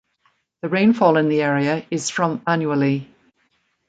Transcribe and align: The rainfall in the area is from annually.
The 0.63 0.69
rainfall 0.69 1.15
in 1.17 1.29
the 1.29 1.43
area 1.43 1.85
is 1.91 2.09
from 2.09 2.41
annually. 2.47 3.07